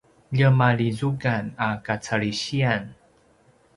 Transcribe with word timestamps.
ljemalizukan 0.37 1.45
a 1.67 1.69
kacalisiyan 1.85 2.83